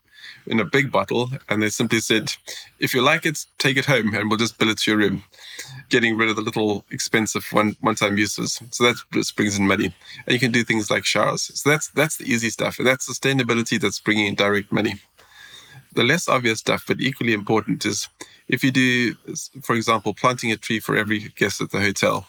[0.45, 2.33] in a big bottle, and they simply said,
[2.79, 5.23] "If you like it, take it home, and we'll just bill it to your room."
[5.89, 9.93] Getting rid of the little expensive one one-time uses, so that just brings in money,
[10.25, 11.51] and you can do things like showers.
[11.53, 14.95] So that's that's the easy stuff, and that's sustainability that's bringing in direct money.
[15.93, 18.09] The less obvious stuff, but equally important, is
[18.47, 19.15] if you do,
[19.61, 22.27] for example, planting a tree for every guest at the hotel.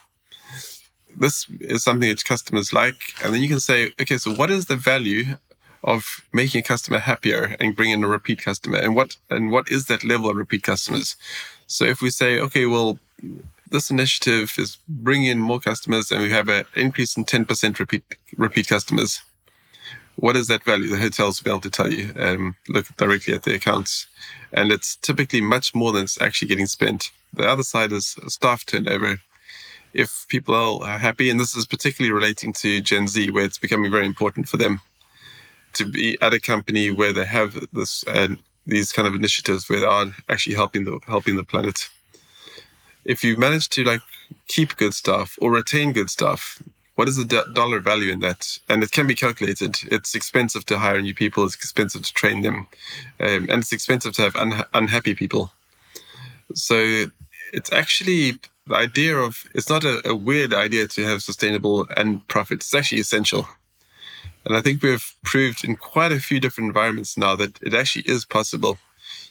[1.16, 4.66] This is something that customers like, and then you can say, okay, so what is
[4.66, 5.37] the value
[5.85, 9.87] of making a customer happier and bringing a repeat customer, and what and what is
[9.87, 11.16] that level of repeat customers?
[11.66, 12.99] So if we say, okay, well,
[13.70, 17.79] this initiative is bringing in more customers, and we have an increase in ten percent
[17.79, 18.05] repeat
[18.37, 19.23] repeat customers
[20.16, 20.88] what is that value?
[20.88, 22.12] The hotels will be able to tell you.
[22.16, 24.07] Um, look directly at the accounts,
[24.53, 27.11] and it's typically much more than it's actually getting spent.
[27.33, 29.20] The other side is staff turnover.
[29.92, 33.90] If people are happy, and this is particularly relating to Gen Z, where it's becoming
[33.90, 34.81] very important for them
[35.75, 39.81] to be at a company where they have this and these kind of initiatives where
[39.81, 41.89] they are actually helping the helping the planet.
[43.05, 44.01] If you manage to like
[44.49, 46.63] keep good stuff or retain good stuff,
[46.95, 48.59] what is the do- dollar value in that?
[48.69, 49.77] And it can be calculated.
[49.91, 51.45] It's expensive to hire new people.
[51.45, 52.67] It's expensive to train them,
[53.21, 55.53] um, and it's expensive to have un- unhappy people.
[56.55, 57.07] So
[57.53, 62.27] it's actually the idea of it's not a, a weird idea to have sustainable and
[62.29, 62.57] profit.
[62.57, 63.47] It's actually essential.
[64.45, 68.03] And I think we've proved in quite a few different environments now that it actually
[68.03, 68.79] is possible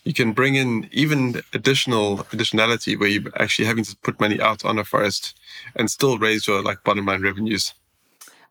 [0.03, 4.65] you can bring in even additional additionality where you're actually having to put money out
[4.65, 5.37] on a forest
[5.75, 7.73] and still raise your like bottom line revenues.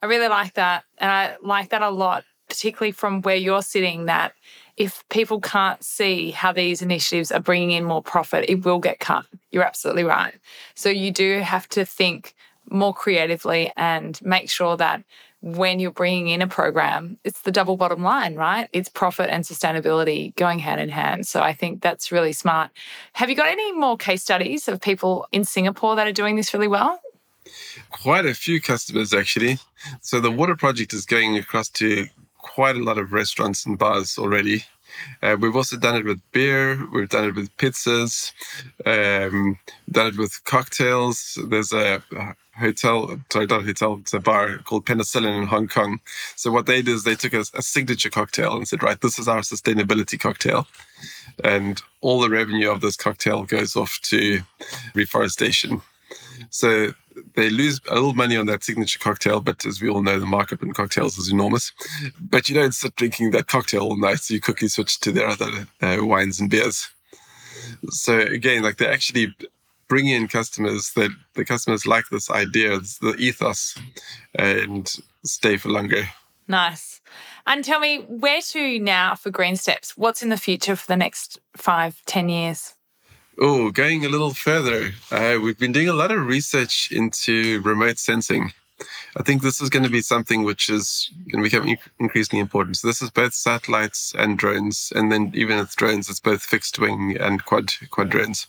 [0.02, 0.84] I really like that.
[0.98, 4.32] And I like that a lot, particularly from where you're sitting, that
[4.76, 8.98] if people can't see how these initiatives are bringing in more profit, it will get
[8.98, 9.26] cut.
[9.50, 10.34] You're absolutely right.
[10.74, 12.34] So you do have to think
[12.70, 15.04] more creatively and make sure that
[15.42, 18.68] when you're bringing in a program, it's the double bottom line, right?
[18.72, 21.26] It's profit and sustainability going hand in hand.
[21.26, 22.70] So I think that's really smart.
[23.14, 26.54] Have you got any more case studies of people in Singapore that are doing this
[26.54, 27.00] really well?
[27.90, 29.58] Quite a few customers, actually.
[30.00, 32.06] So the water project is going across to
[32.38, 34.64] quite a lot of restaurants and bars already.
[35.22, 36.86] Uh, we've also done it with beer.
[36.92, 38.32] We've done it with pizzas.
[38.86, 39.58] Um,
[39.90, 41.38] done it with cocktails.
[41.48, 42.02] There's a
[42.56, 46.00] hotel, sorry, not hotel, it's a bar called Penicillin in Hong Kong.
[46.36, 49.18] So what they did is they took a, a signature cocktail and said, right, this
[49.18, 50.66] is our sustainability cocktail.
[51.44, 54.40] And all the revenue of this cocktail goes off to
[54.94, 55.80] reforestation.
[56.50, 56.92] So
[57.34, 60.26] they lose a little money on that signature cocktail, but as we all know, the
[60.26, 61.72] markup in cocktails is enormous.
[62.20, 65.28] But you don't sit drinking that cocktail all night, so you quickly switch to their
[65.28, 66.88] other uh, wines and beers.
[67.90, 69.34] So again, like they're actually
[69.92, 73.78] bring in customers that the customers like this idea, the ethos,
[74.34, 74.90] and
[75.22, 76.08] stay for longer.
[76.48, 77.02] Nice.
[77.46, 79.94] And tell me, where to now for Green Steps?
[79.94, 82.74] What's in the future for the next five, ten years?
[83.38, 87.98] Oh, going a little further, uh, we've been doing a lot of research into remote
[87.98, 88.52] sensing.
[89.18, 92.78] I think this is going to be something which is going to become increasingly important.
[92.78, 96.78] So this is both satellites and drones, and then even with drones, it's both fixed
[96.78, 98.46] wing and quad quad drones.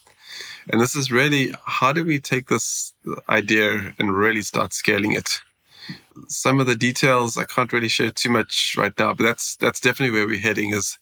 [0.70, 2.94] And this is really how do we take this
[3.30, 5.42] idea and really start scaling it?
[6.28, 9.80] Some of the details I can't really share too much right now, but that's that's
[9.80, 10.98] definitely where we're heading is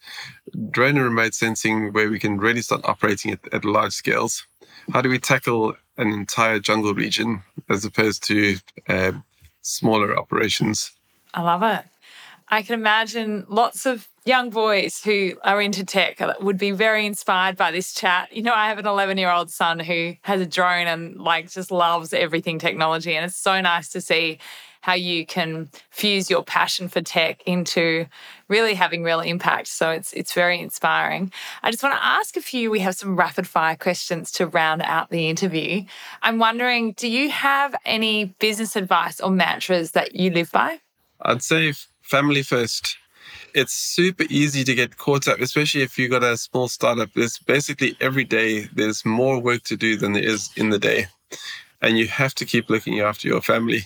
[0.71, 4.45] drone and remote sensing where we can really start operating at, at large scales.
[4.93, 9.11] How do we tackle an entire jungle region as opposed to uh,
[9.61, 10.91] smaller operations?
[11.33, 11.85] I love it.
[12.47, 17.57] I can imagine lots of young boys who are into tech would be very inspired
[17.57, 18.31] by this chat.
[18.31, 21.49] You know, I have an 11 year old son who has a drone and like
[21.49, 23.15] just loves everything technology.
[23.15, 24.39] And it's so nice to see
[24.81, 28.05] how you can fuse your passion for tech into
[28.47, 29.67] really having real impact.
[29.67, 31.31] So it's it's very inspiring.
[31.61, 32.71] I just want to ask a few.
[32.71, 35.83] We have some rapid fire questions to round out the interview.
[36.23, 40.79] I'm wondering, do you have any business advice or mantras that you live by?
[41.21, 42.97] I'd say family first.
[43.53, 47.09] It's super easy to get caught up, especially if you've got a small startup.
[47.13, 51.07] There's basically every day there's more work to do than there is in the day.
[51.81, 53.83] And you have to keep looking after your family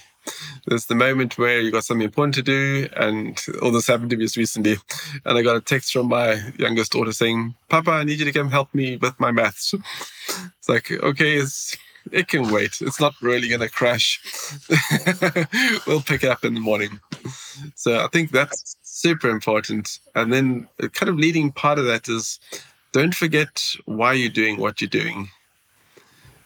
[0.67, 4.17] there's the moment where you got something important to do, and all this happened to
[4.17, 4.77] me just recently.
[5.25, 8.31] And I got a text from my youngest daughter saying, Papa, I need you to
[8.31, 9.73] come help me with my maths.
[9.73, 11.77] It's like, okay, it's,
[12.11, 12.77] it can wait.
[12.81, 14.19] It's not really going to crash.
[15.87, 16.99] we'll pick it up in the morning.
[17.75, 19.99] So I think that's super important.
[20.15, 22.39] And then the kind of leading part of that is
[22.93, 25.29] don't forget why you're doing what you're doing.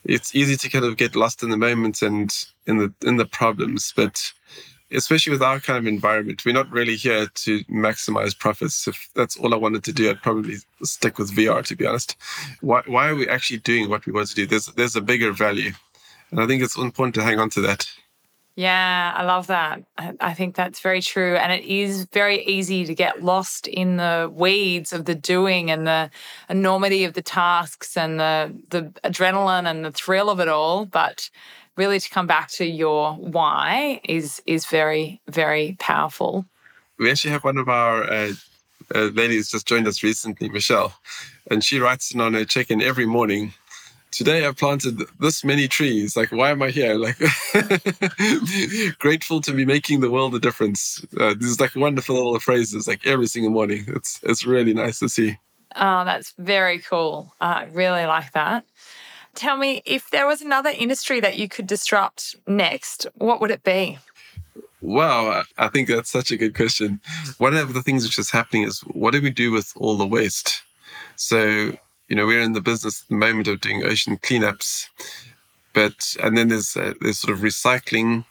[0.03, 2.33] It's easy to kind of get lost in the moment and
[2.65, 4.31] in the in the problems but
[4.91, 8.87] especially with our kind of environment we're not really here to maximize profits.
[8.87, 12.15] If that's all i wanted to do i'd probably stick with vr to be honest.
[12.61, 14.47] Why, why are we actually doing what we want to do?
[14.47, 15.73] There's there's a bigger value.
[16.31, 17.87] And i think it's important to hang on to that
[18.59, 19.83] yeah, I love that.
[20.19, 21.37] I think that's very true.
[21.37, 25.87] And it is very easy to get lost in the weeds of the doing and
[25.87, 26.11] the
[26.49, 30.85] enormity of the tasks and the, the adrenaline and the thrill of it all.
[30.85, 31.29] But
[31.77, 36.43] really to come back to your why is is very, very powerful.
[36.97, 38.33] We actually have one of our uh,
[38.93, 40.93] uh, ladies just joined us recently, Michelle,
[41.49, 43.53] and she writes in on her check-in every morning
[44.11, 46.15] today I planted this many trees.
[46.15, 46.95] Like, why am I here?
[46.95, 47.17] Like,
[48.99, 51.05] grateful to be making the world a difference.
[51.19, 53.85] Uh, is like wonderful little phrases, like every single morning.
[53.87, 55.37] It's it's really nice to see.
[55.75, 57.33] Oh, that's very cool.
[57.39, 58.65] I really like that.
[59.35, 63.63] Tell me, if there was another industry that you could disrupt next, what would it
[63.63, 63.99] be?
[64.81, 67.01] Wow, I think that's such a good question.
[67.37, 70.07] One of the things which is happening is what do we do with all the
[70.07, 70.63] waste?
[71.15, 71.77] So
[72.09, 74.89] you know, we're in the business at the moment of doing ocean cleanups,
[75.73, 78.25] but and then there's uh, there's sort of recycling,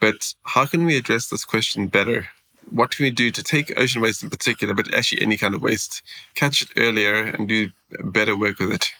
[0.00, 2.28] but how can we address this question better?
[2.70, 5.62] What can we do to take ocean waste in particular, but actually any kind of
[5.62, 6.02] waste,
[6.34, 7.70] catch it earlier and do
[8.02, 8.90] better work with it?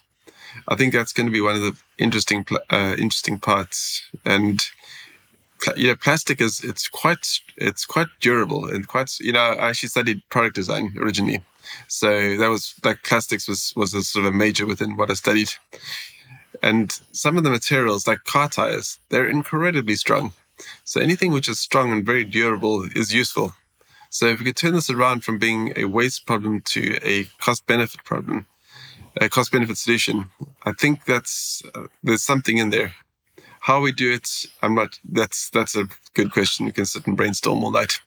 [0.68, 4.02] I think that's going to be one of the interesting uh, interesting parts.
[4.24, 4.62] And
[5.76, 9.88] you know, plastic is it's quite it's quite durable and quite you know I actually
[9.88, 11.42] studied product design originally,
[11.86, 15.14] so that was like plastics was was a sort of a major within what I
[15.14, 15.50] studied.
[16.62, 20.32] And some of the materials, like car tires, they're incredibly strong.
[20.84, 23.54] So anything which is strong and very durable is useful.
[24.10, 27.66] So if we could turn this around from being a waste problem to a cost
[27.66, 28.46] benefit problem,
[29.20, 30.30] a cost benefit solution,
[30.64, 32.94] I think that's uh, there's something in there.
[33.60, 34.98] How we do it, I'm not.
[35.04, 36.66] That's that's a good question.
[36.66, 38.00] You can sit and brainstorm all night,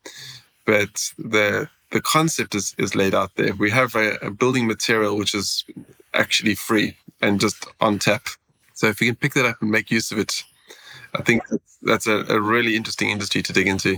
[0.66, 3.54] but the the concept is, is laid out there.
[3.54, 5.64] We have a, a, building material which is
[6.14, 8.28] actually free and just on tap.
[8.74, 10.44] So if we can pick that up and make use of it,
[11.14, 11.44] I think
[11.82, 13.98] that's a, a really interesting industry to dig into.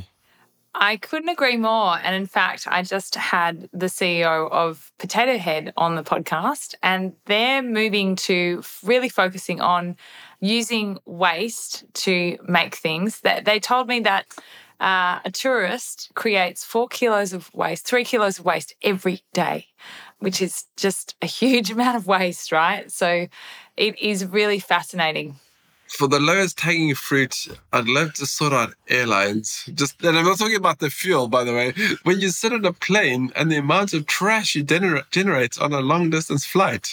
[0.76, 2.00] I couldn't agree more.
[2.04, 7.14] And in fact, I just had the CEO of Potato Head on the podcast, and
[7.26, 9.96] they're moving to really focusing on
[10.40, 13.22] using waste to make things.
[13.22, 14.26] That they told me that
[14.84, 19.68] uh, a tourist creates four kilos of waste, three kilos of waste every day,
[20.20, 22.92] which is just a huge amount of waste, right?
[22.92, 23.28] So
[23.78, 25.40] it is really fascinating.
[25.88, 29.70] For the lowest hanging fruit, I'd love to sort out airlines.
[29.74, 31.74] Just, and I'm not talking about the fuel, by the way.
[32.04, 35.72] When you sit on a plane and the amount of trash you gener- generate on
[35.72, 36.90] a long distance flight,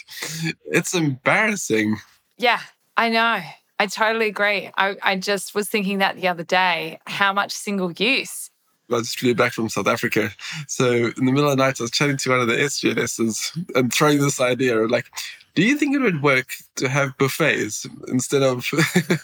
[0.67, 1.97] it's embarrassing.
[2.37, 2.61] Yeah,
[2.97, 3.41] I know.
[3.81, 4.71] I totally agree.
[4.77, 8.50] I, I just was thinking that the other day how much single use
[8.93, 10.31] I just flew back from South Africa.
[10.67, 13.77] So in the middle of the night, I was chatting to one of the SGNSs
[13.77, 15.07] and throwing this idea of like,
[15.55, 18.71] do you think it would work to have buffets instead of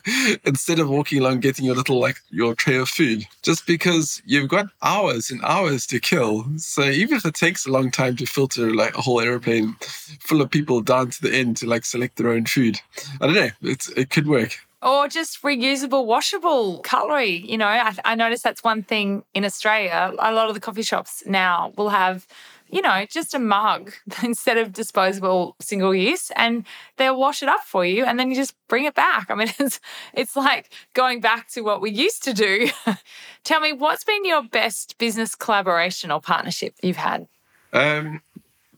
[0.45, 3.25] instead of walking along getting your little like your tray of food?
[3.43, 6.45] Just because you've got hours and hours to kill.
[6.59, 9.77] So even if it takes a long time to filter like a whole airplane
[10.21, 12.81] full of people down to the end to like select their own food,
[13.21, 13.51] I don't know.
[13.63, 17.45] It's it could work or just reusable, washable cutlery.
[17.45, 20.13] You know, I, I noticed that's one thing in Australia.
[20.21, 22.27] A lot of the coffee shops now will have
[22.69, 23.93] you know, just a mug
[24.25, 26.67] instead of disposable single use and
[26.97, 29.31] they'll wash it up for you and then you just bring it back.
[29.31, 29.81] I mean, it's
[30.15, 32.69] it's like going back to what we used to do.
[33.45, 37.29] Tell me, what's been your best business collaboration or partnership you've had?
[37.73, 38.21] Um,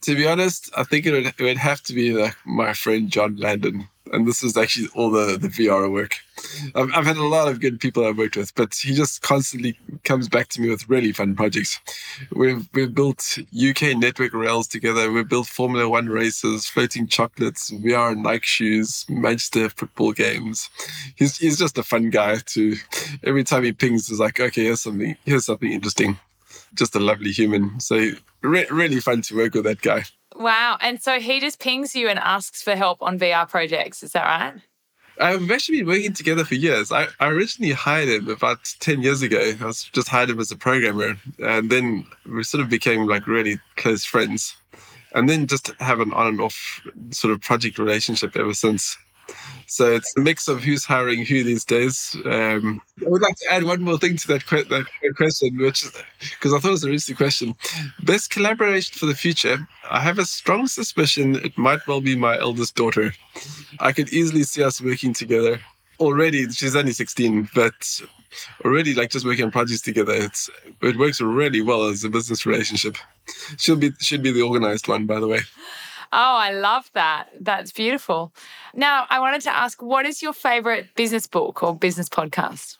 [0.02, 3.10] to be honest, I think it would, it would have to be like my friend
[3.10, 6.16] John Landon and this is actually all the, the VR work.
[6.74, 9.78] I've, I've had a lot of good people I've worked with, but he just constantly
[10.04, 11.80] comes back to me with really fun projects.
[12.32, 15.10] We've we've built UK network rails together.
[15.10, 20.70] We've built Formula One races, floating chocolates, VR Nike shoes, Manchester football games.
[21.16, 22.36] He's he's just a fun guy.
[22.38, 22.76] To
[23.24, 26.18] every time he pings, is like, okay, here's something here's something interesting.
[26.74, 27.80] Just a lovely human.
[27.80, 28.12] So
[28.42, 30.04] re- really fun to work with that guy.
[30.36, 30.78] Wow.
[30.80, 34.02] And so he just pings you and asks for help on VR projects.
[34.02, 34.62] Is that right?
[35.18, 36.92] Uh, we've actually been working together for years.
[36.92, 39.52] I, I originally hired him about 10 years ago.
[39.60, 41.16] I was just hired him as a programmer.
[41.40, 44.56] And then we sort of became like really close friends.
[45.14, 48.96] And then just have an on and off sort of project relationship ever since.
[49.66, 52.16] So it's a mix of who's hiring who these days.
[52.24, 55.84] Um, I would like to add one more thing to that, que- that question, which
[56.20, 57.54] because I thought it was a interesting question.
[58.02, 59.68] Best collaboration for the future.
[59.90, 63.12] I have a strong suspicion it might well be my eldest daughter.
[63.80, 65.60] I could easily see us working together.
[66.00, 68.00] Already, she's only 16, but
[68.64, 70.48] already like just working on projects together, it's
[70.82, 72.96] it works really well as a business relationship.
[73.58, 75.40] She'll be should be the organized one, by the way.
[76.12, 77.28] Oh, I love that.
[77.40, 78.32] That's beautiful.
[78.74, 82.78] Now, I wanted to ask what is your favorite business book or business podcast?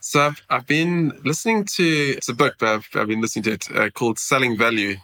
[0.00, 1.84] So I've, I've been listening to,
[2.16, 4.96] it's a book, but I've, I've been listening to it uh, called Selling Value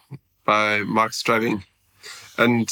[0.45, 1.65] by Mark Stiving.
[2.37, 2.69] And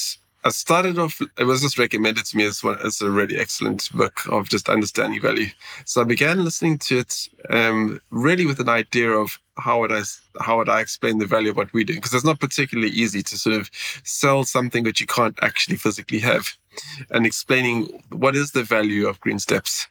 [0.46, 3.90] I started off, it was just recommended to me as, one, as a really excellent
[3.92, 5.48] book of just understanding value.
[5.84, 10.02] So I began listening to it um, really with an idea of how would I
[10.38, 11.94] how would I explain the value of what we do?
[11.94, 13.70] Because it's not particularly easy to sort of
[14.04, 16.46] sell something that you can't actually physically have,
[17.10, 19.88] and explaining what is the value of green steps.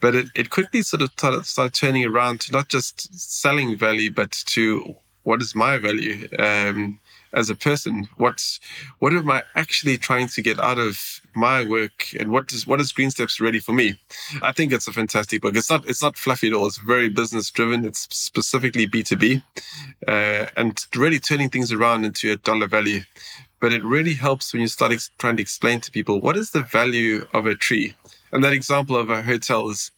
[0.00, 4.10] But it, it quickly sort of started, started turning around to not just selling value,
[4.10, 6.28] but to what is my value?
[6.38, 7.00] Um,
[7.34, 8.08] as a person?
[8.16, 8.60] What's
[8.98, 12.80] what am I actually trying to get out of my work, and what is what
[12.80, 13.98] is Green Steps ready for me?
[14.42, 15.56] I think it's a fantastic book.
[15.56, 16.66] It's not it's not fluffy at all.
[16.66, 17.84] It's very business driven.
[17.84, 19.42] It's specifically B two B,
[20.08, 23.02] uh, and really turning things around into a dollar value.
[23.60, 26.50] But it really helps when you start ex- trying to explain to people what is
[26.50, 27.94] the value of a tree.
[28.32, 29.90] And that example of a hotel is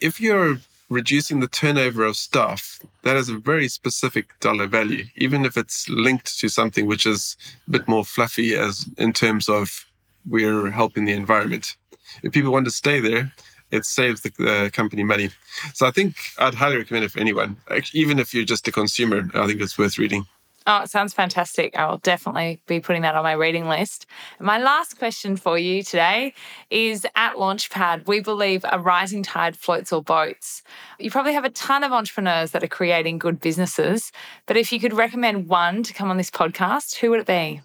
[0.00, 0.58] if you're
[0.92, 5.88] reducing the turnover of staff, that has a very specific dollar value, even if it's
[5.88, 7.36] linked to something which is
[7.66, 9.86] a bit more fluffy as in terms of
[10.28, 11.76] we're helping the environment.
[12.22, 13.32] If people want to stay there,
[13.70, 15.30] it saves the company money.
[15.74, 17.56] So I think I'd highly recommend it for anyone,
[17.94, 19.28] even if you're just a consumer.
[19.34, 20.26] I think it's worth reading.
[20.66, 21.76] Oh, it sounds fantastic.
[21.76, 24.06] I will definitely be putting that on my reading list.
[24.38, 26.34] My last question for you today
[26.70, 30.62] is at Launchpad, we believe a rising tide floats all boats.
[30.98, 34.12] You probably have a ton of entrepreneurs that are creating good businesses,
[34.46, 37.60] but if you could recommend one to come on this podcast, who would it be?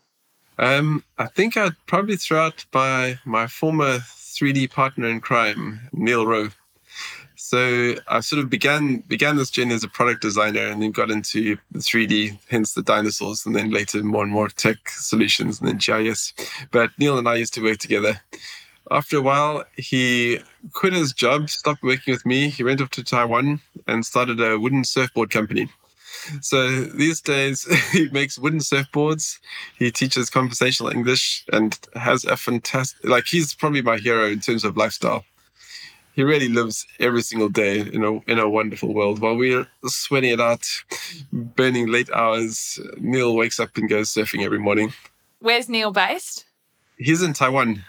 [0.57, 6.25] Um, I think I'd probably throw out by my former 3D partner in crime, Neil
[6.25, 6.49] Rowe.
[7.49, 11.09] So I sort of began began this journey as a product designer and then got
[11.09, 15.69] into the 3D, hence the dinosaurs, and then later more and more tech solutions and
[15.69, 16.33] then GIS.
[16.71, 18.19] But Neil and I used to work together.
[18.91, 20.39] After a while, he
[20.73, 22.49] quit his job, stopped working with me.
[22.49, 25.69] He went off to Taiwan and started a wooden surfboard company.
[26.41, 29.39] So these days, he makes wooden surfboards.
[29.79, 34.65] He teaches conversational English and has a fantastic, like, he's probably my hero in terms
[34.65, 35.23] of lifestyle
[36.17, 39.19] he really lives every single day in a in a wonderful world.
[39.19, 40.65] While we're sweating it out,
[41.31, 44.93] burning late hours, Neil wakes up and goes surfing every morning.
[45.39, 46.45] Where's Neil based?
[46.97, 47.83] He's in Taiwan.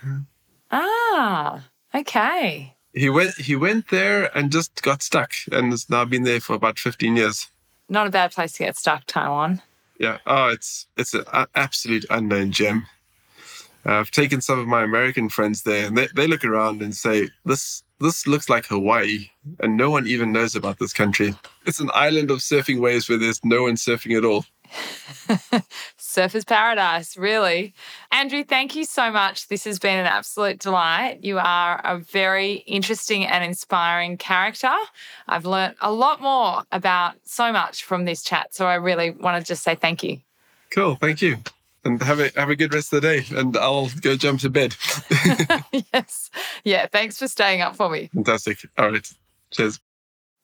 [0.70, 1.64] Ah,
[1.94, 2.76] okay.
[2.92, 6.52] He went he went there and just got stuck and has now been there for
[6.52, 7.46] about 15 years.
[7.88, 9.62] Not a bad place to get stuck, Taiwan.
[9.98, 10.18] Yeah.
[10.26, 11.24] Oh, it's it's an
[11.54, 12.86] absolute unknown gem.
[13.86, 16.94] Uh, I've taken some of my American friends there, and they, they look around and
[16.94, 19.30] say, "This this looks like Hawaii,
[19.60, 21.34] and no one even knows about this country.
[21.66, 24.44] It's an island of surfing waves where there's no one surfing at all.
[25.96, 27.74] Surfer's paradise, really.
[28.12, 29.48] Andrew, thank you so much.
[29.48, 31.20] This has been an absolute delight.
[31.22, 34.74] You are a very interesting and inspiring character.
[35.26, 38.54] I've learned a lot more about so much from this chat.
[38.54, 40.18] So I really want to just say thank you.
[40.70, 40.96] Cool.
[40.96, 41.38] Thank you.
[41.88, 43.24] And have a have a good rest of the day.
[43.34, 44.76] And I'll go jump to bed.
[45.94, 46.30] yes.
[46.62, 46.86] Yeah.
[46.86, 48.10] Thanks for staying up for me.
[48.14, 48.58] Fantastic.
[48.76, 49.10] All right.
[49.52, 49.80] Cheers.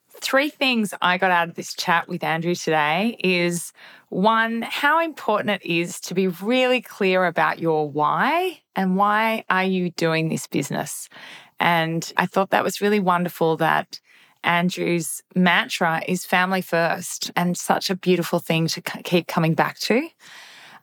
[0.09, 3.73] Three things I got out of this chat with Andrew today is
[4.09, 9.65] one, how important it is to be really clear about your why and why are
[9.65, 11.09] you doing this business.
[11.59, 13.99] And I thought that was really wonderful that
[14.43, 20.07] Andrew's mantra is family first and such a beautiful thing to keep coming back to.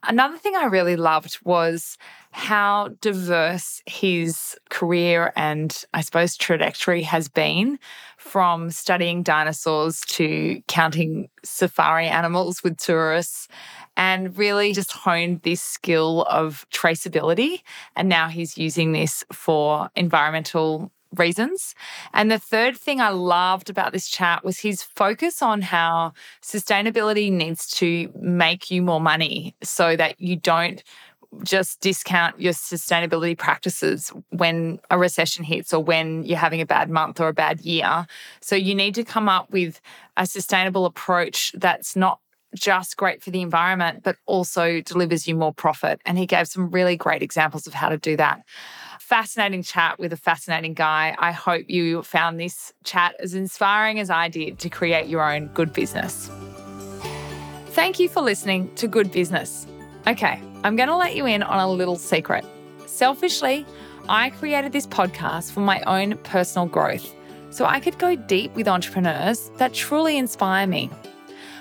[0.05, 1.97] Another thing I really loved was
[2.33, 7.79] how diverse his career and I suppose trajectory has been
[8.19, 13.47] from studying dinosaurs to counting safari animals with tourists
[13.97, 17.63] and really just honed this skill of traceability.
[17.95, 21.75] And now he's using this for environmental reasons.
[22.13, 27.31] And the third thing I loved about this chat was his focus on how sustainability
[27.31, 30.83] needs to make you more money so that you don't
[31.43, 36.91] just discount your sustainability practices when a recession hits or when you're having a bad
[36.91, 38.07] month or a bad year.
[38.41, 39.81] So you need to come up with
[40.17, 42.21] a sustainable approach that's not
[42.55, 46.01] just great for the environment, but also delivers you more profit.
[46.05, 48.43] And he gave some really great examples of how to do that
[49.13, 51.15] fascinating chat with a fascinating guy.
[51.19, 55.49] I hope you found this chat as inspiring as I did to create your own
[55.49, 56.31] good business.
[57.73, 59.67] Thank you for listening to Good Business.
[60.07, 62.43] Okay, I'm going to let you in on a little secret.
[62.87, 63.67] Selfishly,
[64.09, 67.15] I created this podcast for my own personal growth
[67.51, 70.89] so I could go deep with entrepreneurs that truly inspire me.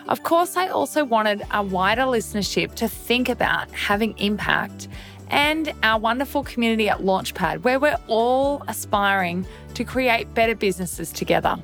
[0.08, 4.88] Of course, I also wanted a wider listenership to think about having impact
[5.32, 11.58] and our wonderful community at Launchpad, where we're all aspiring to create better businesses together.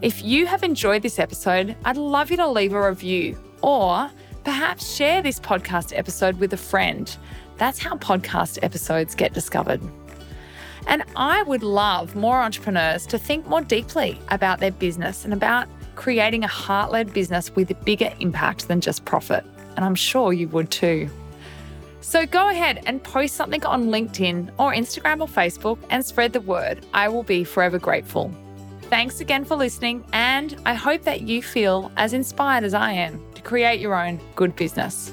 [0.00, 4.10] If you have enjoyed this episode, I'd love you to leave a review or
[4.44, 7.14] perhaps share this podcast episode with a friend.
[7.58, 9.82] That's how podcast episodes get discovered.
[10.86, 15.68] And I would love more entrepreneurs to think more deeply about their business and about
[15.94, 19.44] creating a heart led business with a bigger impact than just profit.
[19.76, 21.10] And I'm sure you would too.
[22.00, 26.40] So go ahead and post something on LinkedIn or Instagram or Facebook and spread the
[26.40, 26.84] word.
[26.94, 28.32] I will be forever grateful.
[28.82, 33.22] Thanks again for listening, and I hope that you feel as inspired as I am
[33.34, 35.12] to create your own good business.